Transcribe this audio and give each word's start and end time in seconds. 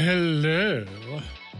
Hello, 0.00 0.84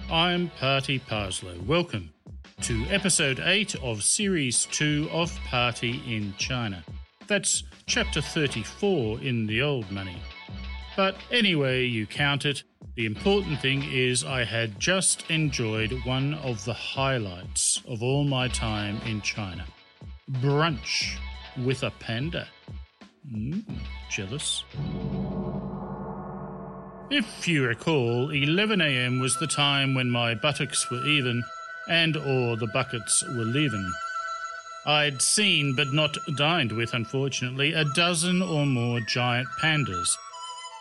I'm 0.08 0.50
Party 0.50 1.00
Parslow. 1.00 1.60
Welcome 1.67 2.12
to 2.61 2.84
episode 2.88 3.41
8 3.41 3.75
of 3.83 4.04
series 4.04 4.64
2 4.67 5.08
of 5.11 5.36
Party 5.46 6.00
in 6.07 6.33
China. 6.38 6.84
That's 7.26 7.64
chapter 7.86 8.20
34 8.20 9.22
in 9.22 9.48
the 9.48 9.61
old 9.62 9.90
money. 9.90 10.22
But 10.96 11.16
anyway, 11.32 11.86
you 11.86 12.06
count 12.06 12.46
it, 12.46 12.62
the 12.95 13.06
important 13.06 13.61
thing 13.61 13.82
is 13.82 14.23
I 14.23 14.45
had 14.45 14.79
just 14.79 15.29
enjoyed 15.32 15.91
one 16.05 16.34
of 16.34 16.64
the 16.64 16.75
highlights 16.75 17.82
of 17.89 18.05
all 18.05 18.23
my 18.23 18.46
time 18.46 19.00
in 19.05 19.20
China 19.20 19.64
brunch 20.30 21.16
with 21.64 21.82
a 21.82 21.91
panda. 21.91 22.46
Mm, 23.34 23.64
jealous. 24.09 24.62
If 27.11 27.48
you 27.48 27.66
recall, 27.66 28.30
11 28.30 28.82
a.m. 28.82 29.18
was 29.18 29.39
the 29.39 29.46
time 29.46 29.94
when 29.94 30.11
my 30.11 30.35
buttocks 30.35 30.90
were 30.90 31.03
even 31.07 31.43
and 31.89 32.18
or 32.18 32.54
the 32.54 32.66
buckets 32.66 33.24
were 33.26 33.46
leaving. 33.46 33.90
I'd 34.84 35.22
seen 35.22 35.74
but 35.74 35.94
not 35.94 36.18
dined 36.36 36.70
with, 36.70 36.92
unfortunately, 36.92 37.72
a 37.72 37.86
dozen 37.94 38.42
or 38.42 38.66
more 38.66 39.00
giant 39.00 39.48
pandas, 39.58 40.14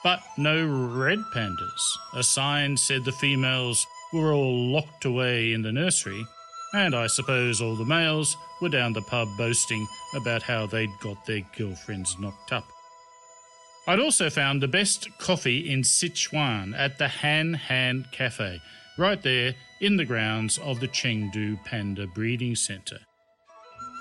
but 0.04 0.20
no 0.38 0.66
red 0.66 1.20
pandas. 1.34 1.96
A 2.14 2.24
sign 2.24 2.76
said 2.76 3.06
the 3.06 3.14
females 3.14 3.88
were 4.12 4.34
all 4.34 4.70
locked 4.70 5.06
away 5.06 5.54
in 5.54 5.62
the 5.62 5.72
nursery, 5.72 6.26
and 6.74 6.94
I 6.94 7.08
suppose 7.08 7.62
all 7.62 7.78
the 7.78 7.86
males 7.86 8.36
were 8.62 8.68
down 8.68 8.92
the 8.92 9.02
pub 9.04 9.30
boasting 9.38 9.88
about 10.14 10.44
how 10.44 10.66
they'd 10.66 11.00
got 11.00 11.26
their 11.26 11.44
girlfriends 11.56 12.20
knocked 12.20 12.52
up. 12.52 12.66
I'd 13.90 14.02
also 14.02 14.30
found 14.30 14.62
the 14.62 14.68
best 14.68 15.08
coffee 15.18 15.72
in 15.72 15.82
Sichuan 15.82 16.78
at 16.78 16.98
the 16.98 17.08
Han 17.08 17.54
Han 17.54 18.06
Cafe, 18.12 18.62
right 18.98 19.22
there 19.22 19.56
in 19.80 19.96
the 19.96 20.04
grounds 20.04 20.58
of 20.58 20.82
the 20.82 20.90
Chengdu 20.90 21.64
Panda 21.64 22.06
Breeding 22.06 22.54
Centre. 22.54 23.00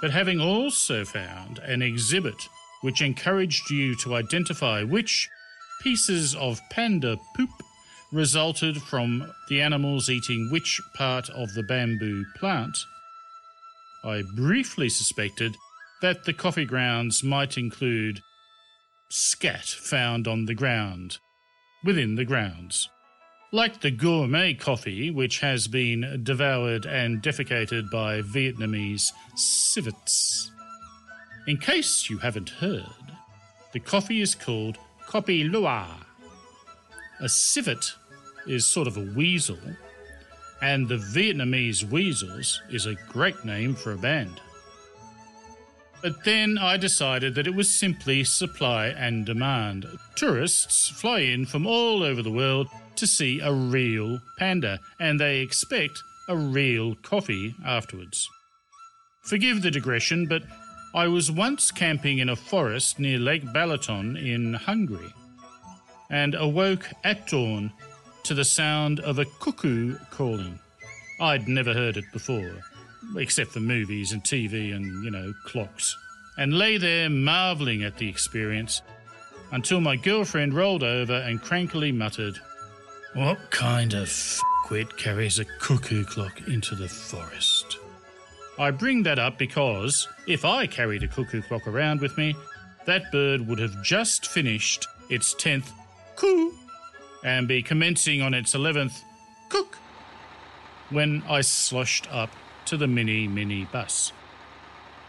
But 0.03 0.11
having 0.11 0.41
also 0.41 1.05
found 1.05 1.61
an 1.61 1.83
exhibit 1.83 2.35
which 2.81 3.01
encouraged 3.01 3.71
you 3.71 3.95
to 3.99 4.17
identify 4.17 4.83
which 4.83 5.29
pieces 5.85 6.35
of 6.35 6.61
panda 6.69 7.17
poop 7.37 7.51
resulted 8.13 8.83
from 8.83 9.33
the 9.49 9.63
animals 9.63 10.11
eating 10.11 10.51
which 10.51 10.81
part 10.97 11.31
of 11.31 11.55
the 11.55 11.63
bamboo 11.63 12.25
plant, 12.35 12.77
I 14.05 14.23
briefly 14.35 14.89
suspected 14.89 15.55
that 16.03 16.25
the 16.25 16.33
coffee 16.33 16.65
grounds 16.65 17.23
might 17.23 17.57
include 17.57 18.21
scat 19.09 19.67
found 19.67 20.27
on 20.27 20.47
the 20.47 20.55
ground, 20.55 21.19
within 21.85 22.17
the 22.17 22.25
grounds. 22.25 22.89
Like 23.53 23.81
the 23.81 23.91
gourmet 23.91 24.55
coffee, 24.55 25.11
which 25.11 25.39
has 25.41 25.69
been 25.69 26.21
devoured 26.23 26.85
and 26.85 27.23
defecated 27.23 27.91
by 27.91 28.23
Vietnamese 28.23 29.13
civets. 29.37 30.51
In 31.47 31.57
case 31.57 32.11
you 32.11 32.19
haven't 32.19 32.51
heard, 32.51 32.85
the 33.73 33.81
coffee 33.81 34.21
is 34.21 34.35
called 34.35 34.79
Kopi 35.07 35.49
Luwak. 35.49 36.05
A 37.21 37.29
civet 37.29 37.95
is 38.47 38.67
sort 38.67 38.89
of 38.89 38.97
a 38.97 39.13
weasel, 39.15 39.59
and 40.61 40.89
the 40.89 40.97
Vietnamese 40.97 41.89
Weasels 41.89 42.61
is 42.71 42.87
a 42.87 42.97
great 43.09 43.45
name 43.45 43.75
for 43.75 43.93
a 43.93 43.99
band. 43.99 44.41
But 46.03 46.25
then 46.25 46.59
I 46.59 46.77
decided 46.77 47.35
that 47.35 47.47
it 47.47 47.55
was 47.55 47.71
simply 47.71 48.23
supply 48.23 48.89
and 48.89 49.27
demand. 49.27 49.87
Tourists 50.15 50.89
fly 50.89 51.21
in 51.21 51.47
from 51.47 51.67
all 51.67 52.03
over 52.03 52.23
the 52.23 52.31
world 52.31 52.69
to 52.97 53.07
see 53.07 53.41
a 53.41 53.53
real 53.53 54.21
panda, 54.39 54.81
and 55.01 55.19
they 55.19 55.41
expect 55.41 56.03
a 56.29 56.37
real 56.37 56.95
coffee 56.97 57.55
afterwards. 57.65 58.29
Forgive 59.23 59.63
the 59.63 59.71
digression, 59.71 60.27
but 60.27 60.43
I 60.95 61.09
was 61.09 61.31
once 61.31 61.71
camping 61.71 62.19
in 62.19 62.29
a 62.29 62.37
forest 62.37 62.99
near 62.99 63.19
Lake 63.19 63.45
Balaton 63.45 64.17
in 64.17 64.55
Hungary 64.55 65.13
and 66.11 66.35
awoke 66.35 66.89
at 67.05 67.27
dawn 67.27 67.73
to 68.23 68.35
the 68.35 68.45
sound 68.45 69.01
of 69.01 69.19
a 69.19 69.25
cuckoo 69.41 69.97
calling. 70.11 70.59
I'd 71.21 71.49
never 71.49 71.75
heard 71.75 71.97
it 71.97 72.05
before, 72.13 72.63
except 73.17 73.53
for 73.53 73.61
movies 73.61 74.13
and 74.13 74.23
TV 74.23 74.75
and, 74.75 75.05
you 75.05 75.11
know, 75.11 75.33
clocks, 75.45 75.97
and 76.39 76.59
lay 76.59 76.77
there 76.77 77.09
marvelling 77.09 77.83
at 77.83 77.97
the 77.99 78.09
experience 78.09 78.83
until 79.53 79.81
my 79.81 79.97
girlfriend 79.97 80.55
rolled 80.55 80.83
over 80.83 81.15
and 81.15 81.41
crankily 81.41 81.95
muttered, 81.95 82.39
What 83.15 83.51
kind 83.51 83.95
of 83.95 84.09
f***wit 84.09 84.97
carries 84.97 85.39
a 85.39 85.45
cuckoo 85.45 86.05
clock 86.05 86.49
into 86.49 86.75
the 86.75 86.89
forest? 86.89 87.79
I 88.59 88.71
bring 88.71 89.03
that 89.05 89.19
up 89.19 89.39
because 89.39 90.09
if 90.27 90.45
I 90.45 90.67
carried 90.67 91.03
a 91.03 91.09
cuckoo 91.09 91.43
clock 91.43 91.67
around 91.67 92.01
with 92.01 92.17
me, 92.17 92.35
that 92.87 93.13
bird 93.13 93.47
would 93.47 93.59
have 93.59 93.83
just 93.83 94.27
finished 94.27 94.87
its 95.11 95.35
10th 95.35 95.71
coo 96.17 96.55
and 97.25 97.47
be 97.47 97.63
commencing 97.63 98.23
on 98.23 98.35
its 98.35 98.55
11th 98.55 99.01
cook 99.49 99.77
when 100.91 101.23
I 101.29 101.41
sloshed 101.41 102.11
up 102.13 102.31
to 102.67 102.77
the 102.77 102.87
mini 102.87 103.27
mini 103.27 103.65
bus. 103.65 104.13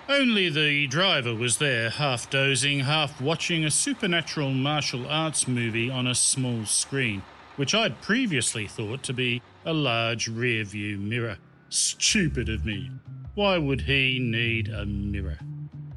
Only 0.10 0.50
the 0.50 0.88
driver 0.88 1.36
was 1.36 1.58
there, 1.58 1.90
half 1.90 2.30
dozing, 2.30 2.80
half 2.82 3.20
watching 3.20 3.66
a 3.66 3.72
supernatural 3.72 4.52
martial 4.52 5.06
arts 5.08 5.48
movie 5.50 5.90
on 5.90 6.08
a 6.08 6.16
small 6.16 6.66
screen, 6.66 7.24
which 7.58 7.76
I'd 7.76 8.02
previously 8.02 8.68
thought 8.68 9.04
to 9.04 9.14
be 9.14 9.42
a 9.66 9.74
large 9.74 10.30
rear 10.30 10.64
view 10.64 10.98
mirror. 10.98 11.38
Stupid 11.68 12.48
of 12.48 12.66
me. 12.66 12.90
Why 13.36 13.58
would 13.58 13.82
he 13.82 14.18
need 14.20 14.70
a 14.70 14.86
mirror? 14.86 15.40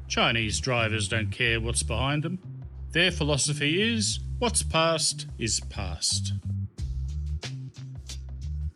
Chinese 0.09 0.59
drivers 0.59 1.07
don't 1.07 1.31
care 1.31 1.61
what's 1.61 1.83
behind 1.83 2.23
them. 2.23 2.39
Their 2.91 3.11
philosophy 3.11 3.81
is 3.81 4.19
what's 4.39 4.61
past 4.61 5.27
is 5.39 5.61
past. 5.61 6.33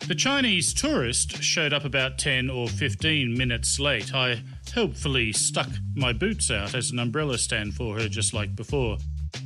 The 0.08 0.14
Chinese 0.14 0.72
tourist 0.72 1.42
showed 1.42 1.74
up 1.74 1.84
about 1.84 2.20
10 2.20 2.52
or 2.52 2.68
15 2.68 3.36
minutes 3.36 3.80
late. 3.80 4.14
I 4.14 4.44
helpfully 4.72 5.34
stuck 5.34 5.70
my 5.96 6.14
boots 6.14 6.52
out 6.52 6.76
as 6.76 6.92
an 6.92 7.00
umbrella 7.00 7.40
stand 7.40 7.74
for 7.74 7.98
her, 7.98 8.08
just 8.08 8.32
like 8.32 8.56
before. 8.56 8.98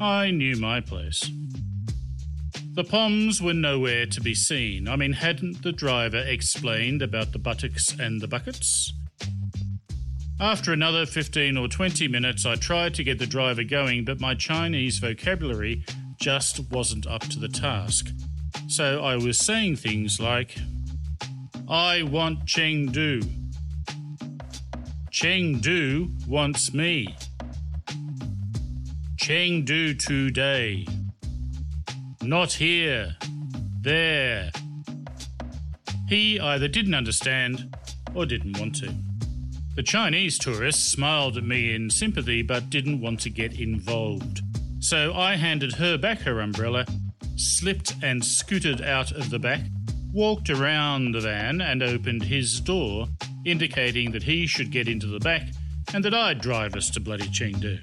I 0.01 0.31
knew 0.31 0.57
my 0.57 0.81
place. 0.81 1.31
The 2.73 2.83
Poms 2.83 3.41
were 3.41 3.53
nowhere 3.53 4.05
to 4.07 4.19
be 4.19 4.35
seen. 4.35 4.89
I 4.89 4.97
mean, 4.97 5.13
hadn't 5.13 5.63
the 5.63 5.71
driver 5.71 6.19
explained 6.19 7.01
about 7.01 7.31
the 7.31 7.39
buttocks 7.39 7.97
and 7.97 8.19
the 8.19 8.27
buckets? 8.27 8.91
After 10.41 10.73
another 10.73 11.05
15 11.05 11.55
or 11.55 11.69
20 11.69 12.09
minutes, 12.09 12.45
I 12.45 12.55
tried 12.55 12.95
to 12.95 13.03
get 13.05 13.17
the 13.17 13.25
driver 13.25 13.63
going, 13.63 14.03
but 14.03 14.19
my 14.19 14.35
Chinese 14.35 14.99
vocabulary 14.99 15.85
just 16.17 16.59
wasn't 16.69 17.07
up 17.07 17.21
to 17.21 17.39
the 17.39 17.47
task. 17.47 18.09
So 18.67 19.03
I 19.03 19.15
was 19.15 19.37
saying 19.37 19.77
things 19.77 20.19
like, 20.19 20.57
I 21.67 22.03
want 22.03 22.45
Chengdu. 22.45 23.27
Chengdu 25.11 26.27
wants 26.27 26.73
me. 26.73 27.15
Chengdu 29.17 29.99
today. 29.99 30.87
Not 32.21 32.53
here. 32.53 33.15
There. 33.81 34.51
He 36.07 36.39
either 36.39 36.67
didn't 36.67 36.95
understand 36.95 37.75
or 38.15 38.25
didn't 38.25 38.59
want 38.59 38.75
to. 38.77 38.93
The 39.75 39.83
Chinese 39.83 40.37
tourist 40.37 40.89
smiled 40.91 41.37
at 41.37 41.43
me 41.43 41.73
in 41.73 41.89
sympathy 41.89 42.41
but 42.41 42.69
didn't 42.69 42.99
want 42.99 43.19
to 43.21 43.29
get 43.29 43.59
involved. 43.59 44.41
So 44.79 45.13
I 45.13 45.35
handed 45.35 45.73
her 45.73 45.97
back 45.97 46.19
her 46.21 46.39
umbrella, 46.39 46.85
slipped 47.39 47.95
and 48.01 48.23
scooted 48.23 48.81
out 48.81 49.11
of 49.11 49.29
the 49.29 49.39
back, 49.39 49.61
walked 50.11 50.49
around 50.49 51.13
the 51.13 51.21
van 51.21 51.61
and 51.61 51.81
opened 51.81 52.23
his 52.23 52.59
door, 52.59 53.07
indicating 53.45 54.11
that 54.11 54.23
he 54.23 54.45
should 54.45 54.71
get 54.71 54.87
into 54.87 55.07
the 55.07 55.19
back 55.19 55.43
and 55.93 56.03
that 56.03 56.13
I'd 56.13 56.41
drive 56.41 56.75
us 56.75 56.89
to 56.91 56.99
bloody 56.99 57.27
Chengdu. 57.27 57.79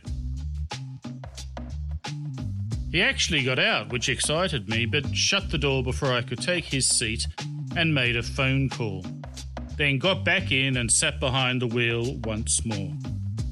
He 2.93 3.03
actually 3.03 3.43
got 3.43 3.59
out, 3.59 3.91
which 3.91 4.09
excited 4.09 4.69
me, 4.69 4.87
but 4.87 5.15
shut 5.15 5.51
the 5.51 5.59
door 5.59 5.83
before 5.83 6.13
I 6.13 6.23
could 6.23 6.41
take 6.41 6.65
his 6.65 6.89
seat 6.89 7.27
and 7.77 7.95
made 7.95 8.17
a 8.17 8.23
phone 8.23 8.69
call. 8.69 9.05
Then 9.77 9.99
got 9.99 10.25
back 10.25 10.53
in 10.53 10.79
and 10.79 10.91
sat 10.91 11.21
behind 11.21 11.61
the 11.61 11.67
wheel 11.67 12.17
once 12.25 12.65
more. 12.65 12.93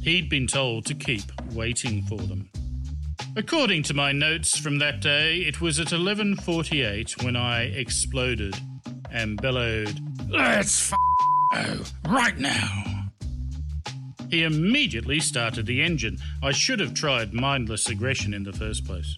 He'd 0.00 0.30
been 0.30 0.46
told 0.46 0.86
to 0.86 0.94
keep 0.94 1.22
waiting 1.52 2.02
for 2.04 2.16
them. 2.18 2.48
According 3.36 3.82
to 3.84 3.94
my 3.94 4.12
notes 4.12 4.56
from 4.56 4.78
that 4.78 5.00
day, 5.00 5.38
it 5.38 5.60
was 5.60 5.80
at 5.80 5.88
11:48 5.92 7.20
when 7.24 7.34
I 7.34 7.62
exploded 7.62 8.54
and 9.10 9.42
bellowed, 9.42 9.98
"Let's 10.28 10.92
f- 10.92 10.98
oh, 11.52 11.84
right 12.08 12.38
now." 12.38 13.10
He 14.30 14.44
immediately 14.44 15.18
started 15.18 15.66
the 15.66 15.82
engine. 15.82 16.18
I 16.44 16.52
should 16.52 16.78
have 16.78 16.94
tried 16.94 17.34
mindless 17.34 17.88
aggression 17.88 18.34
in 18.34 18.44
the 18.44 18.52
first 18.52 18.84
place. 18.84 19.16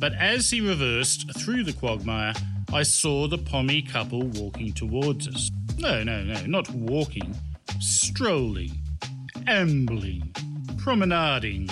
But 0.00 0.14
as 0.14 0.50
he 0.50 0.60
reversed 0.60 1.30
through 1.38 1.62
the 1.62 1.72
quagmire, 1.72 2.34
I 2.72 2.82
saw 2.82 3.28
the 3.28 3.38
pommy 3.38 3.80
couple 3.80 4.22
walking 4.22 4.72
towards 4.72 5.28
us. 5.28 5.50
No, 5.78 6.02
no, 6.02 6.24
no, 6.24 6.46
not 6.46 6.68
walking, 6.70 7.32
strolling, 7.78 8.76
ambling, 9.46 10.34
promenading. 10.78 11.70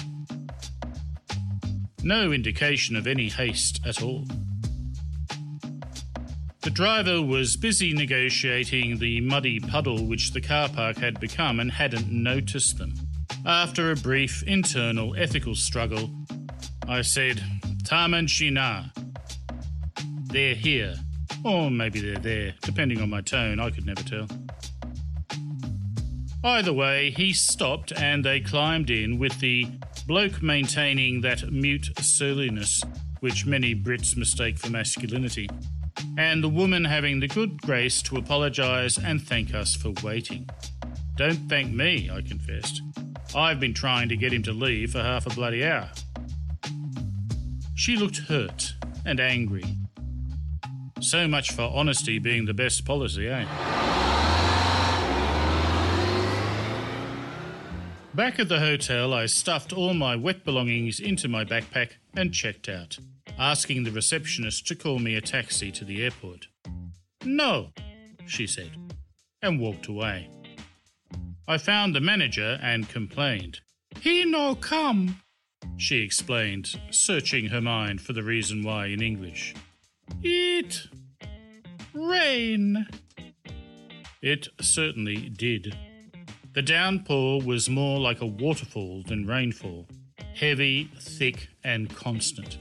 No 2.02 2.32
indication 2.32 2.96
of 2.96 3.06
any 3.06 3.28
haste 3.28 3.80
at 3.84 4.02
all. 4.02 4.26
The 6.62 6.70
driver 6.70 7.22
was 7.22 7.56
busy 7.56 7.92
negotiating 7.92 8.98
the 8.98 9.20
muddy 9.20 9.58
puddle 9.58 10.06
which 10.06 10.32
the 10.32 10.40
car 10.40 10.68
park 10.68 10.98
had 10.98 11.18
become 11.18 11.60
and 11.60 11.72
hadn't 11.72 12.10
noticed 12.10 12.78
them. 12.78 12.94
After 13.46 13.90
a 13.90 13.96
brief 13.96 14.42
internal 14.42 15.16
ethical 15.16 15.54
struggle, 15.54 16.10
I 16.86 17.02
said, 17.02 17.42
Taman 17.84 18.26
Shina. 18.26 18.90
They're 20.24 20.54
here. 20.54 20.94
Or 21.44 21.70
maybe 21.70 22.00
they're 22.00 22.18
there, 22.18 22.54
depending 22.62 23.00
on 23.00 23.10
my 23.10 23.22
tone, 23.22 23.60
I 23.60 23.70
could 23.70 23.86
never 23.86 24.02
tell. 24.02 24.28
Either 26.44 26.72
way, 26.72 27.10
he 27.10 27.32
stopped 27.32 27.92
and 27.92 28.24
they 28.24 28.40
climbed 28.40 28.90
in 28.90 29.18
with 29.18 29.38
the 29.40 29.66
bloke 30.06 30.42
maintaining 30.42 31.20
that 31.20 31.50
mute 31.52 31.90
surliness 32.00 32.82
which 33.20 33.46
many 33.46 33.74
Brits 33.74 34.16
mistake 34.16 34.58
for 34.58 34.70
masculinity, 34.70 35.48
and 36.16 36.42
the 36.42 36.48
woman 36.48 36.84
having 36.84 37.20
the 37.20 37.28
good 37.28 37.60
grace 37.62 38.00
to 38.02 38.16
apologise 38.16 38.98
and 38.98 39.20
thank 39.20 39.54
us 39.54 39.74
for 39.74 39.92
waiting. 40.02 40.48
Don't 41.16 41.48
thank 41.48 41.72
me, 41.72 42.10
I 42.12 42.22
confessed. 42.22 42.82
I've 43.34 43.60
been 43.60 43.74
trying 43.74 44.08
to 44.08 44.16
get 44.16 44.32
him 44.32 44.42
to 44.44 44.52
leave 44.52 44.92
for 44.92 45.02
half 45.02 45.26
a 45.26 45.30
bloody 45.30 45.64
hour. 45.64 45.90
She 47.74 47.96
looked 47.96 48.18
hurt 48.18 48.74
and 49.04 49.20
angry. 49.20 49.64
So 51.00 51.28
much 51.28 51.52
for 51.52 51.62
honesty 51.62 52.18
being 52.18 52.46
the 52.46 52.54
best 52.54 52.84
policy, 52.84 53.28
eh? 53.28 54.17
Back 58.18 58.40
at 58.40 58.48
the 58.48 58.58
hotel, 58.58 59.14
I 59.14 59.26
stuffed 59.26 59.72
all 59.72 59.94
my 59.94 60.16
wet 60.16 60.44
belongings 60.44 60.98
into 60.98 61.28
my 61.28 61.44
backpack 61.44 61.90
and 62.16 62.34
checked 62.34 62.68
out, 62.68 62.98
asking 63.38 63.84
the 63.84 63.92
receptionist 63.92 64.66
to 64.66 64.74
call 64.74 64.98
me 64.98 65.14
a 65.14 65.20
taxi 65.20 65.70
to 65.70 65.84
the 65.84 66.02
airport. 66.02 66.48
No, 67.24 67.68
she 68.26 68.48
said, 68.48 68.72
and 69.40 69.60
walked 69.60 69.86
away. 69.86 70.28
I 71.46 71.58
found 71.58 71.94
the 71.94 72.00
manager 72.00 72.58
and 72.60 72.88
complained. 72.88 73.60
He 74.00 74.24
no 74.24 74.56
come, 74.56 75.22
she 75.76 75.98
explained, 75.98 76.76
searching 76.90 77.46
her 77.46 77.60
mind 77.60 78.00
for 78.00 78.14
the 78.14 78.24
reason 78.24 78.64
why 78.64 78.86
in 78.86 79.00
English. 79.00 79.54
It 80.24 80.88
rain. 81.94 82.84
It 84.20 84.48
certainly 84.60 85.28
did. 85.28 85.76
The 86.54 86.62
downpour 86.62 87.42
was 87.42 87.68
more 87.68 88.00
like 88.00 88.20
a 88.20 88.26
waterfall 88.26 89.02
than 89.06 89.26
rainfall, 89.26 89.86
heavy, 90.34 90.90
thick, 90.98 91.48
and 91.62 91.94
constant. 91.94 92.58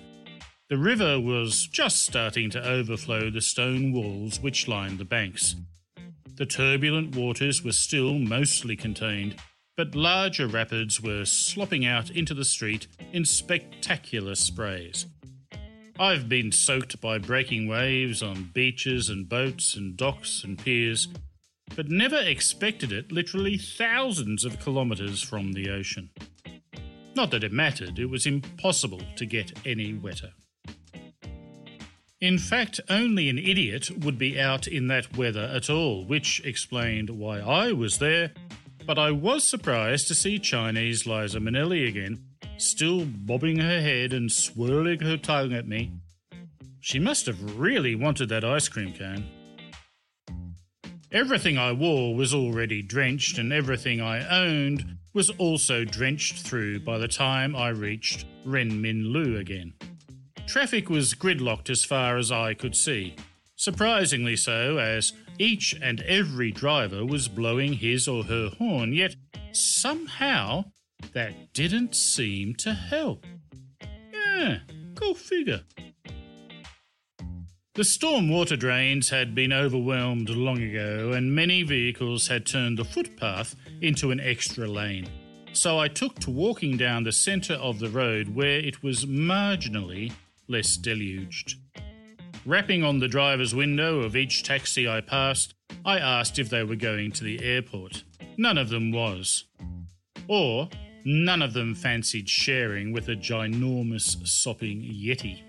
The 0.70 0.78
river 0.78 1.20
was 1.20 1.68
just 1.68 2.06
starting 2.06 2.50
to 2.52 2.70
overflow 2.70 3.30
the 3.30 3.42
stone 3.42 3.94
walls 3.94 4.42
which 4.42 4.68
lined 4.68 5.00
the 5.00 5.06
banks. 5.06 5.56
The 6.36 6.46
turbulent 6.46 7.16
waters 7.16 7.64
were 7.64 7.72
still 7.72 8.20
mostly 8.20 8.76
contained, 8.76 9.38
but 9.78 9.96
larger 9.96 10.48
rapids 10.48 11.02
were 11.02 11.24
slopping 11.24 11.86
out 11.86 12.10
into 12.10 12.34
the 12.34 12.46
street 12.46 12.88
in 13.14 13.24
spectacular 13.24 14.36
sprays. 14.36 15.06
I've 16.00 16.28
been 16.28 16.52
soaked 16.52 17.00
by 17.02 17.18
breaking 17.18 17.68
waves 17.68 18.22
on 18.22 18.52
beaches 18.54 19.10
and 19.10 19.28
boats 19.28 19.76
and 19.76 19.98
docks 19.98 20.44
and 20.44 20.58
piers, 20.58 21.08
but 21.76 21.90
never 21.90 22.18
expected 22.18 22.92
it 22.92 23.12
literally 23.12 23.58
thousands 23.58 24.46
of 24.46 24.60
kilometres 24.60 25.22
from 25.22 25.54
the 25.54 25.70
ocean. 25.70 26.10
Not 27.16 27.32
that 27.32 27.44
it 27.44 27.52
mattered, 27.52 27.98
it 28.00 28.10
was 28.10 28.26
impossible 28.26 29.02
to 29.16 29.26
get 29.26 29.52
any 29.66 29.94
wetter. 29.94 30.32
In 32.20 32.40
fact, 32.40 32.80
only 32.90 33.30
an 33.30 33.38
idiot 33.38 33.92
would 34.04 34.18
be 34.18 34.40
out 34.40 34.68
in 34.68 34.88
that 34.88 35.16
weather 35.16 35.52
at 35.54 35.70
all, 35.70 36.04
which 36.04 36.42
explained 36.44 37.12
why 37.12 37.40
I 37.40 37.74
was 37.74 38.00
there, 38.00 38.32
but 38.88 38.98
I 38.98 39.12
was 39.12 39.48
surprised 39.48 40.08
to 40.08 40.16
see 40.16 40.40
Chinese 40.40 41.06
Liza 41.06 41.40
Minnelli 41.40 41.88
again, 41.88 42.24
still 42.58 43.06
bobbing 43.06 43.60
her 43.60 43.82
head 43.82 44.14
and 44.14 44.32
swirling 44.32 45.02
her 45.02 45.18
tongue 45.18 45.54
at 45.54 45.68
me. 45.68 45.92
She 46.80 46.98
must 46.98 47.26
have 47.28 47.60
really 47.60 47.94
wanted 47.94 48.30
that 48.30 48.46
ice 48.46 48.68
cream 48.68 48.94
cone. 48.94 49.26
Everything 51.12 51.58
I 51.58 51.72
wore 51.72 52.14
was 52.14 52.34
already 52.34 52.82
drenched, 52.82 53.38
and 53.38 53.54
everything 53.54 54.02
I 54.02 54.28
owned 54.28 54.98
was 55.14 55.30
also 55.30 55.86
drenched 55.86 56.40
through 56.40 56.82
by 56.82 56.98
the 56.98 57.08
time 57.08 57.56
I 57.56 57.70
reached 57.70 58.26
Renmin 58.46 59.40
again. 59.40 59.74
Traffic 60.48 60.90
was 60.90 61.14
gridlocked 61.14 61.70
as 61.70 61.86
far 61.86 62.18
as 62.18 62.30
I 62.30 62.54
could 62.54 62.76
see, 62.76 63.16
surprisingly 63.56 64.36
so, 64.36 64.80
as 64.80 65.14
each 65.40 65.74
and 65.82 66.02
every 66.02 66.52
driver 66.52 67.06
was 67.06 67.30
blowing 67.30 67.74
his 67.74 68.10
or 68.10 68.26
her 68.26 68.50
horn, 68.58 68.92
yet 68.92 69.16
somehow 69.54 70.66
that 71.14 71.54
didn't 71.54 71.96
seem 71.96 72.54
to 72.56 72.74
help. 72.74 73.26
Yeah, 74.12 74.60
go 74.94 75.14
figure. 75.14 75.64
The 77.78 77.84
storm 77.84 78.28
water 78.28 78.56
drains 78.56 79.10
had 79.10 79.36
been 79.36 79.54
overwhelmed 79.54 80.32
long 80.32 80.64
ago, 80.64 81.12
and 81.12 81.36
many 81.36 81.62
vehicles 81.62 82.28
had 82.28 82.44
turned 82.44 82.80
the 82.80 82.84
footpath 82.84 83.56
into 83.82 84.10
an 84.10 84.20
extra 84.20 84.66
lane. 84.66 85.08
So 85.54 85.78
I 85.78 85.88
took 85.88 86.16
to 86.22 86.32
walking 86.32 86.76
down 86.76 87.04
the 87.04 87.12
centre 87.12 87.54
of 87.54 87.78
the 87.78 87.90
road 87.90 88.34
where 88.34 88.58
it 88.58 88.82
was 88.82 89.06
marginally 89.06 90.12
less 90.48 90.76
deluged. 90.76 91.54
Rapping 92.48 92.84
on 92.84 92.98
the 92.98 93.08
driver's 93.08 93.54
window 93.54 94.00
of 94.00 94.16
each 94.16 94.42
taxi 94.42 94.90
I 94.90 95.02
passed, 95.02 95.54
I 95.86 96.00
asked 96.00 96.40
if 96.40 96.50
they 96.50 96.64
were 96.64 96.76
going 96.76 97.12
to 97.12 97.24
the 97.24 97.44
airport. 97.44 98.04
None 98.38 98.58
of 98.58 98.70
them 98.70 98.92
was. 98.92 99.44
Or 100.28 100.68
None 101.06 101.42
of 101.42 101.54
them 101.54 101.74
fancied 101.74 102.28
sharing 102.28 102.92
with 102.92 103.08
a 103.08 103.16
ginormous 103.16 104.28
sopping 104.28 104.82
Yeti. 104.82 105.47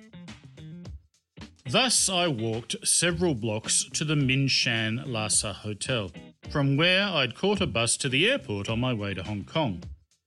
Thus, 1.70 2.08
I 2.08 2.28
walked 2.28 2.76
several 2.82 3.34
blocks 3.34 3.84
to 3.92 4.02
the 4.02 4.14
Minshan 4.14 5.06
Lhasa 5.06 5.52
Hotel, 5.52 6.10
from 6.48 6.78
where 6.78 7.04
I'd 7.04 7.34
caught 7.34 7.60
a 7.60 7.66
bus 7.66 7.98
to 7.98 8.08
the 8.08 8.30
airport 8.30 8.70
on 8.70 8.80
my 8.80 8.94
way 8.94 9.12
to 9.12 9.22
Hong 9.22 9.44
Kong. 9.44 9.82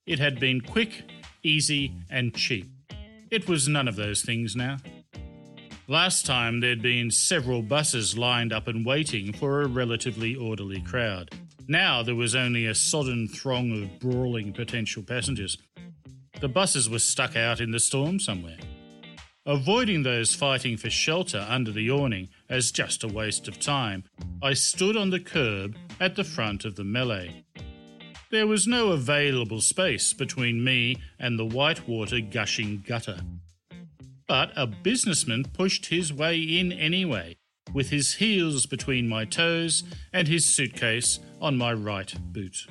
It 0.05 0.19
had 0.19 0.39
been 0.39 0.61
quick, 0.61 1.09
easy, 1.41 1.93
and 2.11 2.35
cheap. 2.35 2.69
It 3.31 3.47
was 3.47 3.67
none 3.67 3.87
of 3.87 3.95
those 3.95 4.21
things 4.21 4.55
now. 4.55 4.77
Last 5.87 6.27
time 6.27 6.59
there'd 6.59 6.83
been 6.83 7.09
several 7.09 7.63
buses 7.63 8.15
lined 8.15 8.53
up 8.53 8.67
and 8.67 8.85
waiting 8.85 9.33
for 9.33 9.61
a 9.61 9.67
relatively 9.67 10.35
orderly 10.35 10.81
crowd. 10.81 11.31
Now 11.67 12.03
there 12.03 12.13
was 12.13 12.35
only 12.35 12.67
a 12.67 12.75
sodden 12.75 13.27
throng 13.27 13.81
of 13.81 13.99
brawling 13.99 14.53
potential 14.53 15.01
passengers. 15.01 15.57
The 16.39 16.49
buses 16.49 16.87
were 16.87 16.99
stuck 16.99 17.35
out 17.35 17.59
in 17.59 17.71
the 17.71 17.79
storm 17.79 18.19
somewhere. 18.19 18.57
Avoiding 19.47 20.03
those 20.03 20.35
fighting 20.35 20.77
for 20.77 20.91
shelter 20.91 21.43
under 21.49 21.71
the 21.71 21.89
awning 21.89 22.29
as 22.47 22.71
just 22.71 23.03
a 23.03 23.07
waste 23.07 23.47
of 23.47 23.59
time, 23.59 24.03
I 24.39 24.53
stood 24.53 24.95
on 24.95 25.09
the 25.09 25.19
curb 25.19 25.75
at 25.99 26.15
the 26.15 26.23
front 26.23 26.63
of 26.63 26.75
the 26.75 26.83
melee. 26.83 27.43
There 28.29 28.45
was 28.45 28.67
no 28.67 28.91
available 28.91 29.59
space 29.59 30.13
between 30.13 30.63
me 30.63 30.97
and 31.19 31.39
the 31.39 31.45
whitewater 31.45 32.19
gushing 32.19 32.83
gutter. 32.85 33.21
But 34.27 34.51
a 34.55 34.67
businessman 34.67 35.45
pushed 35.53 35.87
his 35.87 36.13
way 36.13 36.39
in 36.39 36.71
anyway, 36.71 37.35
with 37.73 37.89
his 37.89 38.13
heels 38.13 38.67
between 38.67 39.09
my 39.09 39.25
toes 39.25 39.83
and 40.13 40.27
his 40.27 40.45
suitcase 40.45 41.17
on 41.41 41.57
my 41.57 41.73
right 41.73 42.13
boot. 42.31 42.67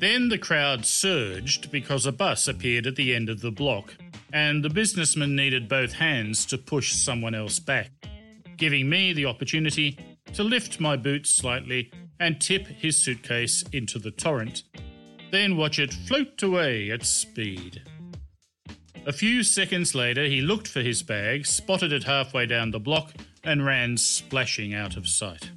Then 0.00 0.30
the 0.30 0.38
crowd 0.38 0.84
surged 0.84 1.70
because 1.70 2.06
a 2.06 2.12
bus 2.12 2.48
appeared 2.48 2.88
at 2.88 2.96
the 2.96 3.14
end 3.14 3.28
of 3.28 3.40
the 3.40 3.52
block, 3.52 3.94
and 4.32 4.64
the 4.64 4.70
businessman 4.70 5.36
needed 5.36 5.68
both 5.68 5.92
hands 5.92 6.46
to 6.46 6.58
push 6.58 6.92
someone 6.92 7.34
else 7.34 7.58
back, 7.58 7.90
giving 8.56 8.88
me 8.88 9.12
the 9.12 9.26
opportunity 9.26 9.98
to 10.32 10.42
lift 10.42 10.80
my 10.80 10.96
boots 10.96 11.30
slightly 11.34 11.90
and 12.18 12.40
tip 12.40 12.66
his 12.66 12.96
suitcase 12.96 13.64
into 13.72 13.98
the 13.98 14.10
torrent, 14.10 14.62
then 15.30 15.56
watch 15.56 15.78
it 15.78 15.92
float 15.92 16.42
away 16.42 16.90
at 16.90 17.04
speed. 17.04 17.82
A 19.04 19.12
few 19.12 19.42
seconds 19.42 19.94
later, 19.94 20.24
he 20.24 20.40
looked 20.40 20.68
for 20.68 20.80
his 20.80 21.02
bag, 21.02 21.44
spotted 21.44 21.92
it 21.92 22.04
halfway 22.04 22.46
down 22.46 22.70
the 22.70 22.78
block, 22.78 23.12
and 23.42 23.66
ran 23.66 23.96
splashing 23.96 24.72
out 24.72 24.96
of 24.96 25.08
sight. 25.08 25.50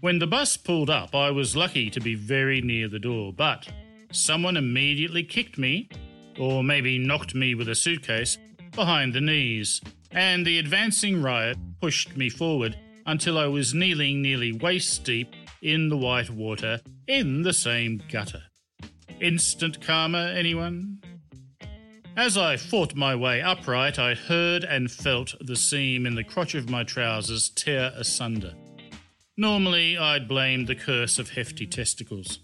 When 0.00 0.18
the 0.18 0.26
bus 0.26 0.56
pulled 0.56 0.88
up, 0.88 1.14
I 1.14 1.30
was 1.30 1.56
lucky 1.56 1.90
to 1.90 2.00
be 2.00 2.14
very 2.14 2.62
near 2.62 2.88
the 2.88 2.98
door, 2.98 3.32
but 3.32 3.68
someone 4.12 4.56
immediately 4.56 5.22
kicked 5.22 5.58
me, 5.58 5.90
or 6.38 6.64
maybe 6.64 6.98
knocked 6.98 7.34
me 7.34 7.54
with 7.54 7.68
a 7.68 7.74
suitcase, 7.74 8.38
behind 8.72 9.12
the 9.12 9.20
knees, 9.20 9.80
and 10.10 10.46
the 10.46 10.58
advancing 10.58 11.22
riot 11.22 11.56
pushed 11.80 12.16
me 12.16 12.28
forward 12.28 12.78
until 13.06 13.38
I 13.38 13.46
was 13.46 13.74
kneeling 13.74 14.22
nearly 14.22 14.52
waist 14.52 15.04
deep 15.04 15.34
in 15.62 15.88
the 15.88 15.96
white 15.96 16.30
water 16.30 16.80
in 17.06 17.42
the 17.42 17.52
same 17.52 18.02
gutter. 18.10 18.42
Instant 19.20 19.80
karma, 19.80 20.32
anyone? 20.36 21.00
As 22.16 22.38
I 22.38 22.56
fought 22.56 22.94
my 22.94 23.16
way 23.16 23.42
upright, 23.42 23.98
I 23.98 24.14
heard 24.14 24.62
and 24.62 24.90
felt 24.90 25.34
the 25.40 25.56
seam 25.56 26.06
in 26.06 26.14
the 26.14 26.22
crotch 26.22 26.54
of 26.54 26.70
my 26.70 26.84
trousers 26.84 27.48
tear 27.48 27.92
asunder. 27.96 28.54
Normally, 29.36 29.98
I'd 29.98 30.28
blame 30.28 30.66
the 30.66 30.76
curse 30.76 31.18
of 31.18 31.30
hefty 31.30 31.66
testicles. 31.66 32.38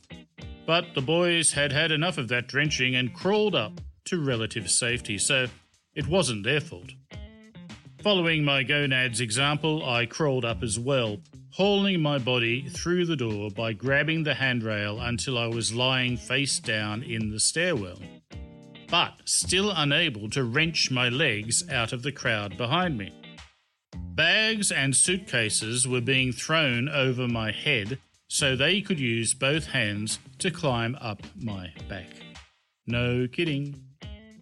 But 0.71 0.95
the 0.95 1.03
boys 1.03 1.51
had 1.51 1.73
had 1.73 1.91
enough 1.91 2.17
of 2.17 2.29
that 2.29 2.47
drenching 2.47 2.95
and 2.95 3.13
crawled 3.13 3.57
up 3.57 3.81
to 4.05 4.23
relative 4.23 4.71
safety, 4.71 5.19
so 5.19 5.49
it 5.97 6.07
wasn't 6.07 6.45
their 6.45 6.61
fault. 6.61 6.93
Following 8.05 8.45
my 8.45 8.63
gonads 8.63 9.21
example, 9.21 9.85
I 9.85 10.07
crawled 10.07 10.45
up 10.45 10.63
as 10.63 10.79
well, 10.79 11.23
hauling 11.55 12.01
my 12.01 12.19
body 12.19 12.69
through 12.69 13.07
the 13.07 13.17
door 13.17 13.51
by 13.51 13.73
grabbing 13.73 14.23
the 14.23 14.35
handrail 14.35 15.01
until 15.01 15.39
I 15.39 15.49
was 15.49 15.75
lying 15.75 16.17
face 16.17 16.61
down 16.61 17.03
in 17.03 17.31
the 17.31 17.41
stairwell, 17.41 17.99
but 18.89 19.23
still 19.25 19.73
unable 19.75 20.31
to 20.31 20.45
wrench 20.45 20.89
my 20.89 21.09
legs 21.09 21.69
out 21.69 21.93
of 21.93 22.05
the 22.05 22.13
crowd 22.13 22.57
behind 22.57 22.97
me. 22.97 23.13
Bags 23.97 24.71
and 24.71 24.95
suitcases 24.95 25.89
were 25.89 26.01
being 26.01 26.31
thrown 26.31 26.89
over 26.89 27.27
my 27.27 27.51
head 27.51 27.99
so 28.31 28.55
they 28.55 28.81
could 28.81 29.01
use 29.01 29.35
both 29.35 29.67
hands 29.67 30.21
to 30.39 30.53
climb 30.53 30.97
up 31.01 31.21
my 31.43 31.69
back. 31.89 32.07
No 32.87 33.27
kidding. 33.27 33.83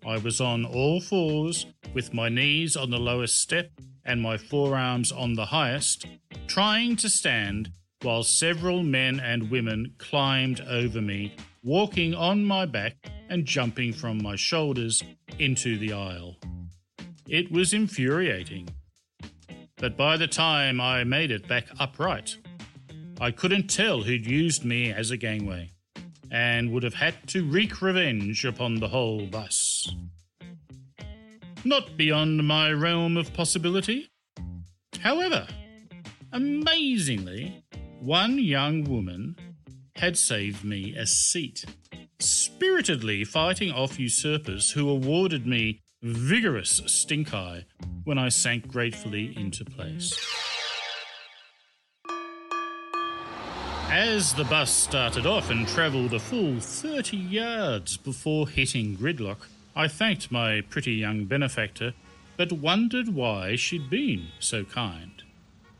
I 0.06 0.18
was 0.18 0.42
on 0.42 0.66
all 0.66 1.00
fours, 1.00 1.64
with 1.94 2.12
my 2.12 2.28
knees 2.28 2.76
on 2.76 2.90
the 2.90 2.98
lowest 2.98 3.40
step 3.40 3.70
and 4.04 4.20
my 4.20 4.36
forearms 4.36 5.10
on 5.10 5.32
the 5.34 5.46
highest, 5.46 6.06
trying 6.46 6.96
to 6.96 7.08
stand 7.08 7.72
while 8.02 8.22
several 8.22 8.82
men 8.82 9.20
and 9.20 9.50
women 9.50 9.94
climbed 9.96 10.60
over 10.60 11.00
me, 11.00 11.34
walking 11.64 12.14
on 12.14 12.44
my 12.44 12.66
back 12.66 12.94
and 13.30 13.46
jumping 13.46 13.94
from 13.94 14.22
my 14.22 14.36
shoulders 14.36 15.02
into 15.38 15.78
the 15.78 15.94
aisle. 15.94 16.36
It 17.26 17.50
was 17.50 17.72
infuriating. 17.72 18.68
But 19.76 19.96
by 19.96 20.18
the 20.18 20.28
time 20.28 20.78
I 20.78 21.04
made 21.04 21.30
it 21.30 21.48
back 21.48 21.68
upright, 21.80 22.36
I 23.20 23.32
couldn't 23.32 23.68
tell 23.68 24.02
who'd 24.02 24.26
used 24.26 24.64
me 24.64 24.92
as 24.92 25.10
a 25.10 25.16
gangway, 25.16 25.72
and 26.30 26.70
would 26.70 26.84
have 26.84 26.94
had 26.94 27.26
to 27.28 27.44
wreak 27.44 27.82
revenge 27.82 28.44
upon 28.44 28.76
the 28.76 28.88
whole 28.88 29.26
bus. 29.26 29.92
Not 31.64 31.96
beyond 31.96 32.46
my 32.46 32.70
realm 32.70 33.16
of 33.16 33.34
possibility. 33.34 34.08
However, 35.00 35.48
amazingly, 36.32 37.64
one 38.00 38.38
young 38.38 38.84
woman 38.84 39.34
had 39.96 40.16
saved 40.16 40.62
me 40.62 40.94
a 40.96 41.04
seat, 41.04 41.64
spiritedly 42.20 43.24
fighting 43.24 43.72
off 43.72 43.98
usurpers 43.98 44.70
who 44.70 44.88
awarded 44.88 45.44
me 45.44 45.80
vigorous 46.02 46.80
stink 46.86 47.34
eye 47.34 47.66
when 48.04 48.16
I 48.16 48.28
sank 48.28 48.68
gratefully 48.68 49.36
into 49.36 49.64
place. 49.64 50.16
As 53.90 54.34
the 54.34 54.44
bus 54.44 54.70
started 54.70 55.24
off 55.24 55.48
and 55.48 55.66
travelled 55.66 56.12
a 56.12 56.18
full 56.18 56.60
30 56.60 57.16
yards 57.16 57.96
before 57.96 58.46
hitting 58.46 58.98
gridlock, 58.98 59.46
I 59.74 59.88
thanked 59.88 60.30
my 60.30 60.60
pretty 60.60 60.92
young 60.92 61.24
benefactor, 61.24 61.94
but 62.36 62.52
wondered 62.52 63.14
why 63.14 63.56
she'd 63.56 63.88
been 63.88 64.28
so 64.40 64.64
kind. 64.64 65.22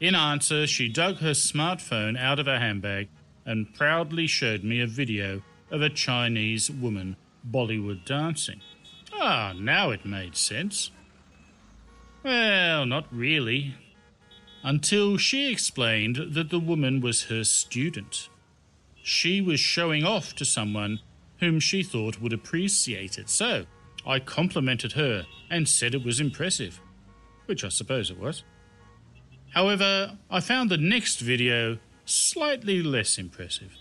In 0.01 0.15
answer, 0.15 0.67
she 0.67 0.89
dug 0.89 1.19
her 1.19 1.33
smartphone 1.33 2.19
out 2.19 2.39
of 2.39 2.47
her 2.47 2.59
handbag 2.59 3.09
and 3.45 3.75
proudly 3.75 4.27
showed 4.27 4.65
me 4.65 4.81
a 4.81 4.87
video 4.87 5.43
of 5.71 5.83
a 5.83 5.91
Chinese 5.91 6.71
woman 6.71 7.17
Bollywood 7.49 8.07
dancing. 8.07 8.63
Ah, 9.13 9.53
now 9.55 9.91
it 9.91 10.07
made 10.07 10.35
sense. 10.35 10.91
Well, 12.23 12.87
not 12.87 13.07
really 13.13 13.75
until 14.63 15.17
she 15.17 15.51
explained 15.51 16.35
that 16.35 16.51
the 16.51 16.61
woman 16.61 17.01
was 17.01 17.25
her 17.25 17.45
student. 17.45 18.29
She 19.03 19.41
was 19.41 19.61
showing 19.61 20.05
off 20.05 20.35
to 20.37 20.45
someone 20.45 21.01
whom 21.41 21.61
she 21.61 21.83
thought 21.83 22.21
would 22.21 22.33
appreciate 22.33 23.19
it, 23.19 23.31
so 23.31 23.67
I 24.07 24.19
complimented 24.19 24.93
her 24.93 25.27
and 25.51 25.69
said 25.69 25.95
it 25.95 26.05
was 26.05 26.21
impressive, 26.21 26.81
which 27.47 27.65
I 27.65 27.69
suppose 27.69 28.11
it 28.11 28.19
was. 28.19 28.43
However, 29.55 30.19
I 30.31 30.41
found 30.41 30.71
the 30.71 30.77
next 30.77 31.21
video 31.21 31.79
slightly 32.05 32.83
less 32.83 33.19
impressive, 33.19 33.77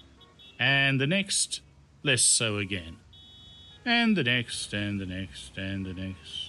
and 0.59 1.01
the 1.01 1.07
next 1.07 1.61
less 2.03 2.23
so 2.23 2.57
again, 2.57 2.97
and 3.85 4.15
the 4.15 4.23
next, 4.23 4.73
and 4.73 4.99
the 4.99 5.05
next, 5.05 5.57
and 5.57 5.85
the 5.85 5.93
next. 5.93 6.46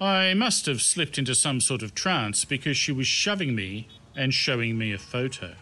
I 0.00 0.32
must 0.34 0.66
have 0.66 0.80
slipped 0.80 1.18
into 1.18 1.34
some 1.34 1.60
sort 1.60 1.82
of 1.82 1.94
trance 1.94 2.44
because 2.44 2.76
she 2.76 2.92
was 2.92 3.08
shoving 3.08 3.54
me 3.54 3.88
and 4.14 4.32
showing 4.32 4.78
me 4.78 4.92
a 4.92 4.98
photo. 4.98 5.54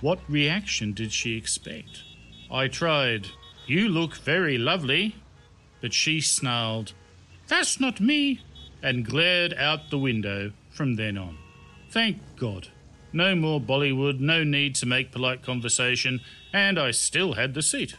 What 0.00 0.18
reaction 0.28 0.92
did 0.92 1.12
she 1.12 1.36
expect? 1.36 2.02
I 2.50 2.66
tried, 2.68 3.28
You 3.66 3.88
look 3.88 4.16
very 4.16 4.58
lovely, 4.58 5.16
but 5.80 5.92
she 5.92 6.20
snarled, 6.20 6.94
That's 7.46 7.78
not 7.78 8.00
me, 8.00 8.40
and 8.82 9.04
glared 9.04 9.54
out 9.54 9.90
the 9.90 9.98
window 9.98 10.52
from 10.70 10.96
then 10.96 11.16
on. 11.16 11.38
Thank 11.90 12.18
God. 12.36 12.68
No 13.12 13.34
more 13.34 13.60
Bollywood, 13.60 14.20
no 14.20 14.44
need 14.44 14.74
to 14.76 14.86
make 14.86 15.12
polite 15.12 15.42
conversation, 15.42 16.20
and 16.52 16.78
I 16.78 16.90
still 16.90 17.34
had 17.34 17.54
the 17.54 17.62
seat. 17.62 17.96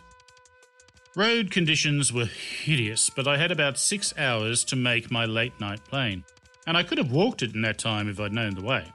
Road 1.16 1.50
conditions 1.50 2.14
were 2.14 2.28
hideous, 2.28 3.10
but 3.10 3.28
I 3.28 3.38
had 3.38 3.52
about 3.52 3.80
six 3.80 4.14
hours 4.16 4.64
to 4.66 4.76
make 4.76 5.10
my 5.10 5.26
late 5.26 5.60
night 5.60 5.84
plane, 5.84 6.24
and 6.68 6.78
I 6.78 6.84
could 6.84 7.00
have 7.00 7.12
walked 7.12 7.42
it 7.42 7.56
in 7.56 7.64
that 7.64 7.80
time 7.80 8.08
if 8.08 8.20
I'd 8.20 8.32
known 8.32 8.54
the 8.54 8.62
way. 8.62 8.86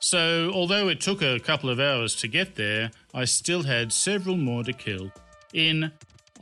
So, 0.00 0.50
although 0.52 0.88
it 0.88 1.00
took 1.00 1.22
a 1.22 1.38
couple 1.38 1.70
of 1.70 1.78
hours 1.78 2.16
to 2.16 2.28
get 2.28 2.56
there, 2.56 2.90
I 3.14 3.24
still 3.24 3.62
had 3.62 3.92
several 3.92 4.36
more 4.36 4.64
to 4.64 4.72
kill 4.72 5.12
in 5.54 5.92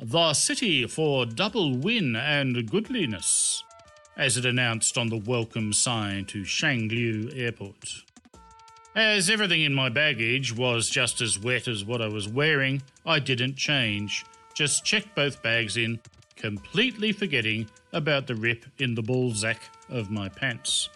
the 0.00 0.32
city 0.32 0.86
for 0.86 1.26
double 1.26 1.76
win 1.76 2.16
and 2.16 2.70
goodliness, 2.70 3.62
as 4.16 4.38
it 4.38 4.46
announced 4.46 4.96
on 4.96 5.08
the 5.08 5.18
welcome 5.18 5.74
sign 5.74 6.24
to 6.24 6.40
Shuangliu 6.40 7.38
Airport. 7.38 8.04
As 8.96 9.28
everything 9.28 9.60
in 9.60 9.74
my 9.74 9.90
baggage 9.90 10.56
was 10.56 10.88
just 10.88 11.20
as 11.20 11.38
wet 11.38 11.68
as 11.68 11.84
what 11.84 12.00
I 12.00 12.08
was 12.08 12.26
wearing, 12.26 12.80
I 13.04 13.18
didn't 13.18 13.56
change 13.56 14.24
just 14.60 14.84
checked 14.84 15.14
both 15.14 15.40
bags 15.40 15.78
in, 15.78 15.98
completely 16.36 17.12
forgetting 17.12 17.66
about 17.94 18.26
the 18.26 18.34
rip 18.34 18.66
in 18.78 18.94
the 18.94 19.02
ballsack 19.02 19.56
of 19.88 20.10
my 20.10 20.28
pants. 20.28 20.90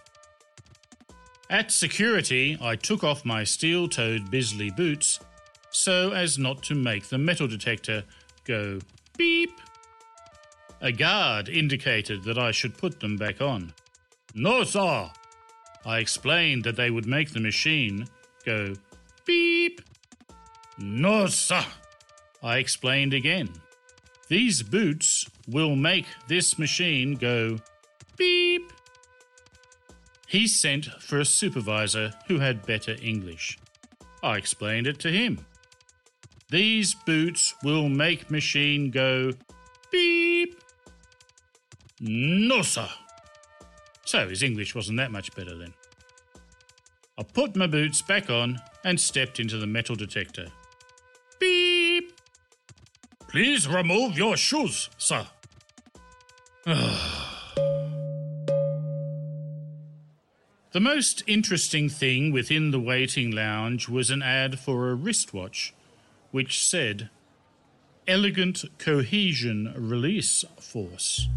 At 1.49 1.73
security, 1.73 2.59
I 2.61 2.77
took 2.77 3.03
off 3.03 3.25
my 3.25 3.43
steel 3.43 3.89
toed 3.89 4.31
Bisley 4.31 4.71
boots 4.71 5.19
so 5.71 6.11
as 6.11 6.39
not 6.39 6.63
to 6.65 6.75
make 6.75 7.09
the 7.09 7.17
metal 7.17 7.49
detector 7.49 8.05
go 8.45 8.81
beep. 9.17 9.59
A 10.83 10.93
guard 10.93 11.49
indicated 11.49 12.23
that 12.25 12.37
I 12.37 12.51
should 12.51 12.77
put 12.77 13.01
them 13.01 13.17
back 13.17 13.41
on. 13.41 13.73
No, 14.35 14.65
sir. 14.65 15.11
I 15.87 16.01
explained 16.01 16.65
that 16.65 16.77
they 16.77 16.91
would 16.91 17.07
make 17.07 17.33
the 17.33 17.41
machine 17.41 18.09
go 18.45 18.75
beep. 19.25 19.81
No, 20.77 21.29
sir. 21.29 21.65
I 22.45 22.59
explained 22.59 23.15
again. 23.15 23.49
These 24.29 24.63
boots 24.63 25.27
will 25.49 25.75
make 25.75 26.05
this 26.29 26.59
machine 26.59 27.15
go 27.15 27.59
beep. 28.19 28.71
He 30.27 30.47
sent 30.47 30.85
for 31.01 31.19
a 31.19 31.25
supervisor 31.25 32.13
who 32.29 32.41
had 32.41 32.67
better 32.67 32.97
English. 33.03 33.59
I 34.23 34.37
explained 34.37 34.87
it 34.87 34.99
to 35.01 35.11
him. 35.11 35.47
These 36.51 36.95
boots 37.07 37.55
will 37.65 37.89
make 37.89 38.31
machine 38.31 38.91
go 38.91 39.33
beep. 39.91 40.61
No, 41.99 42.61
sir. 42.61 42.89
So 44.05 44.29
his 44.29 44.43
English 44.43 44.75
wasn't 44.75 44.99
that 44.99 45.11
much 45.11 45.35
better 45.35 45.57
then. 45.57 45.73
I 47.17 47.23
put 47.23 47.57
my 47.57 47.67
boots 47.67 48.03
back 48.03 48.29
on 48.29 48.61
and 48.85 49.01
stepped 49.01 49.41
into 49.41 49.57
the 49.57 49.67
metal 49.67 49.97
detector. 49.97 50.49
Please 53.35 53.67
remove 53.67 54.17
your 54.17 54.37
shoes, 54.37 54.89
sir. 54.97 55.27
the 56.65 57.01
most 60.75 61.25
interesting 61.27 61.89
thing 61.89 62.31
within 62.31 62.71
the 62.71 62.79
waiting 62.79 63.33
lounge 63.33 63.89
was 63.89 64.11
an 64.11 64.23
ad 64.23 64.61
for 64.61 64.89
a 64.89 64.95
wristwatch 64.95 65.75
which 66.31 66.65
said, 66.65 67.11
Elegant 68.07 68.67
Cohesion 68.79 69.75
Release 69.77 70.45
Force. 70.61 71.29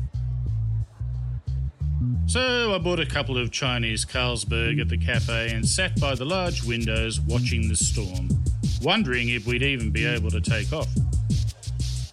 So 2.28 2.76
I 2.76 2.78
bought 2.78 3.00
a 3.00 3.08
couple 3.08 3.40
of 3.40 3.50
Chinese 3.50 4.06
Carlsberg 4.06 4.80
at 4.80 4.90
the 4.90 5.00
cafe 5.00 5.50
and 5.52 5.68
sat 5.68 6.00
by 6.00 6.14
the 6.14 6.26
large 6.26 6.64
windows 6.64 7.20
watching 7.20 7.70
the 7.70 7.76
storm, 7.76 8.30
wondering 8.84 9.30
if 9.30 9.48
we'd 9.48 9.64
even 9.64 9.90
be 9.90 10.06
able 10.06 10.30
to 10.30 10.42
take 10.42 10.72
off. 10.72 10.90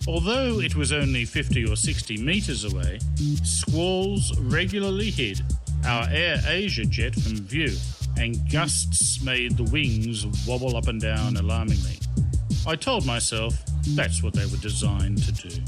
Although 0.07 0.61
it 0.61 0.77
was 0.77 0.93
only 0.93 1.25
50 1.25 1.65
or 1.65 1.77
60 1.77 2.19
metres 2.19 2.65
away, 2.65 2.99
squalls 3.43 4.39
regularly 4.39 5.11
hid 5.11 5.41
our 5.87 6.07
Air 6.11 6.41
Asia 6.47 6.85
jet 6.85 7.15
from 7.15 7.37
view, 7.37 7.75
and 8.19 8.51
gusts 8.51 9.23
made 9.23 9.57
the 9.57 9.65
wings 9.65 10.27
wobble 10.47 10.77
up 10.77 10.89
and 10.89 11.01
down 11.01 11.37
alarmingly. 11.37 11.99
I 12.67 12.77
told 12.77 13.07
myself 13.07 13.55
that's 13.89 14.23
what 14.23 14.35
they 14.35 14.47
were 14.47 14.59
designed 14.59 15.23
to 15.25 15.33
do. 15.33 15.63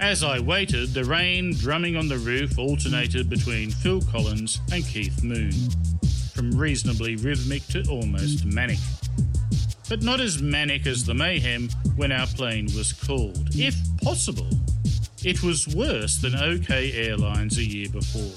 As 0.00 0.24
I 0.24 0.38
waited, 0.38 0.94
the 0.94 1.04
rain 1.04 1.54
drumming 1.54 1.96
on 1.96 2.08
the 2.08 2.18
roof 2.18 2.58
alternated 2.58 3.30
between 3.30 3.70
Phil 3.70 4.00
Collins 4.02 4.60
and 4.72 4.86
Keith 4.86 5.22
Moon, 5.22 5.52
from 6.34 6.50
reasonably 6.50 7.16
rhythmic 7.16 7.66
to 7.68 7.84
almost 7.90 8.44
manic. 8.44 8.78
But 9.92 10.02
not 10.02 10.20
as 10.20 10.40
manic 10.40 10.86
as 10.86 11.04
the 11.04 11.12
mayhem 11.12 11.68
when 11.96 12.12
our 12.12 12.26
plane 12.26 12.64
was 12.74 12.94
called. 12.94 13.50
If 13.52 13.76
possible, 14.02 14.48
it 15.22 15.42
was 15.42 15.68
worse 15.68 16.16
than 16.16 16.34
OK 16.34 16.92
Airlines 16.94 17.58
a 17.58 17.62
year 17.62 17.90
before. 17.90 18.32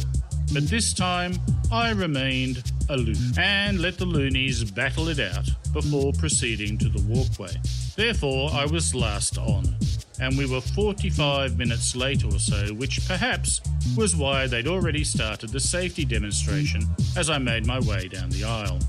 But 0.52 0.68
this 0.68 0.94
time, 0.94 1.36
I 1.72 1.92
remained 1.92 2.62
aloof 2.90 3.40
and 3.40 3.80
let 3.80 3.98
the 3.98 4.06
loonies 4.06 4.70
battle 4.70 5.08
it 5.08 5.22
out 5.22 5.48
before 5.72 6.12
proceeding 6.20 6.78
to 6.80 6.90
the 6.90 7.02
walkway. 7.04 7.56
Therefore, 7.96 8.50
I 8.52 8.66
was 8.66 8.94
last 8.94 9.38
on, 9.38 9.78
and 10.20 10.38
we 10.38 10.46
were 10.46 10.60
45 10.60 11.58
minutes 11.58 11.96
late 11.96 12.26
or 12.26 12.38
so, 12.38 12.74
which 12.74 13.08
perhaps 13.08 13.62
was 13.96 14.14
why 14.14 14.46
they'd 14.46 14.68
already 14.68 15.06
started 15.06 15.52
the 15.52 15.62
safety 15.62 16.04
demonstration 16.04 16.84
as 17.16 17.30
I 17.30 17.38
made 17.38 17.66
my 17.66 17.80
way 17.80 18.10
down 18.10 18.30
the 18.30 18.44
aisle. 18.44 18.80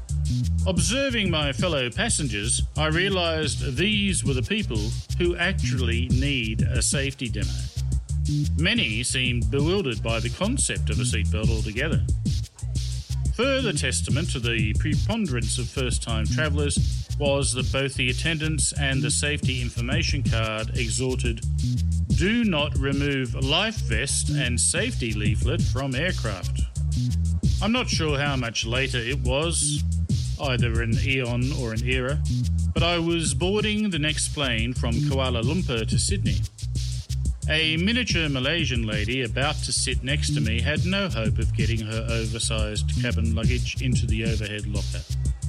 Observing 0.66 1.30
my 1.30 1.52
fellow 1.52 1.88
passengers, 1.90 2.62
I 2.76 2.86
realised 2.86 3.76
these 3.76 4.24
were 4.24 4.34
the 4.34 4.42
people 4.42 4.80
who 5.18 5.36
actually 5.36 6.08
need 6.08 6.62
a 6.62 6.82
safety 6.82 7.28
demo. 7.28 7.48
Many 8.58 9.02
seemed 9.04 9.50
bewildered 9.50 10.02
by 10.02 10.18
the 10.18 10.30
concept 10.30 10.90
of 10.90 10.98
a 10.98 11.04
seatbelt 11.04 11.48
altogether. 11.48 12.02
Further 13.36 13.72
testament 13.72 14.30
to 14.32 14.40
the 14.40 14.74
preponderance 14.74 15.58
of 15.58 15.68
first 15.68 16.02
time 16.02 16.26
travellers 16.26 17.06
was 17.18 17.52
that 17.52 17.70
both 17.70 17.94
the 17.94 18.10
attendants 18.10 18.72
and 18.72 19.02
the 19.02 19.10
safety 19.10 19.62
information 19.62 20.22
card 20.22 20.76
exhorted 20.76 21.44
do 22.16 22.44
not 22.44 22.76
remove 22.78 23.34
life 23.34 23.76
vest 23.82 24.30
and 24.30 24.58
safety 24.58 25.12
leaflet 25.12 25.60
from 25.60 25.94
aircraft. 25.94 26.62
I'm 27.62 27.72
not 27.72 27.88
sure 27.88 28.18
how 28.18 28.36
much 28.36 28.66
later 28.66 28.98
it 28.98 29.20
was, 29.20 29.84
either 30.40 30.82
an 30.82 30.94
eon 31.02 31.52
or 31.60 31.72
an 31.72 31.84
era, 31.84 32.18
but 32.74 32.82
I 32.82 32.98
was 32.98 33.34
boarding 33.34 33.90
the 33.90 33.98
next 33.98 34.34
plane 34.34 34.74
from 34.74 34.92
Kuala 34.92 35.42
Lumpur 35.42 35.88
to 35.88 35.98
Sydney. 35.98 36.38
A 37.48 37.76
miniature 37.76 38.28
Malaysian 38.28 38.86
lady 38.86 39.22
about 39.22 39.54
to 39.56 39.72
sit 39.72 40.02
next 40.02 40.34
to 40.34 40.40
me 40.40 40.60
had 40.60 40.84
no 40.84 41.08
hope 41.08 41.38
of 41.38 41.54
getting 41.56 41.80
her 41.80 42.06
oversized 42.10 42.90
cabin 43.00 43.34
luggage 43.34 43.80
into 43.80 44.04
the 44.06 44.24
overhead 44.24 44.66
locker. 44.66 45.02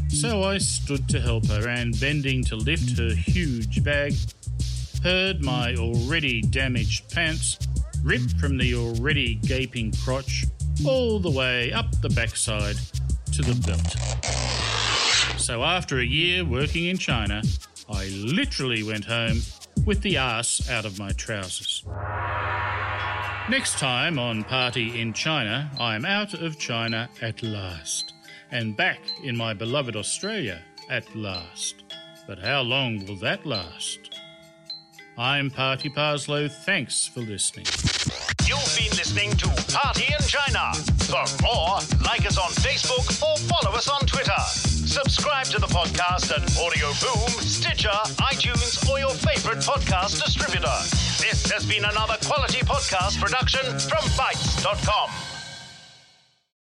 So 0.09 0.43
I 0.43 0.59
stood 0.59 1.09
to 1.09 1.19
help 1.19 1.47
her 1.47 1.67
and, 1.67 1.99
bending 1.99 2.43
to 2.45 2.55
lift 2.55 2.97
her 2.97 3.13
huge 3.13 3.83
bag, 3.83 4.13
heard 5.03 5.43
my 5.43 5.75
already 5.75 6.41
damaged 6.41 7.11
pants 7.11 7.57
rip 8.03 8.21
from 8.39 8.57
the 8.57 8.75
already 8.75 9.35
gaping 9.35 9.91
crotch 10.03 10.45
all 10.85 11.19
the 11.19 11.31
way 11.31 11.73
up 11.73 11.91
the 12.01 12.09
backside 12.09 12.77
to 13.33 13.41
the 13.41 13.55
belt. 13.65 14.56
So 15.47 15.63
after 15.63 15.99
a 15.99 16.05
year 16.05 16.43
working 16.43 16.87
in 16.87 16.97
China, 16.97 17.41
I 17.89 18.09
literally 18.09 18.83
went 18.83 19.05
home 19.05 19.39
with 19.85 20.01
the 20.01 20.17
ass 20.17 20.69
out 20.69 20.83
of 20.83 20.99
my 20.99 21.13
trousers. 21.13 21.85
Next 23.49 23.79
time 23.79 24.19
on 24.19 24.43
Party 24.43 24.99
in 24.99 25.13
China, 25.13 25.71
I 25.79 25.95
am 25.95 26.03
out 26.03 26.33
of 26.33 26.59
China 26.59 27.07
at 27.21 27.41
last, 27.43 28.13
and 28.51 28.75
back 28.75 28.99
in 29.23 29.37
my 29.37 29.53
beloved 29.53 29.95
Australia 29.95 30.61
at 30.89 31.15
last. 31.15 31.75
But 32.27 32.39
how 32.39 32.59
long 32.59 33.05
will 33.05 33.15
that 33.19 33.45
last? 33.45 34.19
I'm 35.17 35.49
Party 35.49 35.87
Parslow. 35.87 36.51
Thanks 36.51 37.07
for 37.07 37.21
listening. 37.21 37.67
You've 38.45 38.75
been 38.77 38.97
listening 38.97 39.31
to 39.37 39.47
Party 39.71 40.07
in 40.13 40.27
China. 40.27 40.73
For 41.07 41.23
more, 41.41 41.79
like 42.03 42.25
us 42.25 42.37
on 42.37 42.51
Facebook 42.51 43.23
or 43.23 43.37
follow 43.47 43.77
us 43.77 43.87
on 43.87 44.01
Twitter. 44.01 44.76
Subscribe 45.03 45.45
to 45.45 45.59
the 45.59 45.67
podcast 45.67 46.31
at 46.35 46.41
Audio 46.57 46.87
Boom, 46.87 47.29
Stitcher, 47.39 47.89
iTunes, 48.17 48.89
or 48.89 48.97
your 48.97 49.11
favorite 49.11 49.59
podcast 49.59 50.23
distributor. 50.25 50.73
This 51.21 51.51
has 51.51 51.67
been 51.67 51.85
another 51.85 52.17
quality 52.25 52.61
podcast 52.61 53.21
production 53.21 53.61
from 53.77 54.03
Bytes.com. 54.17 55.26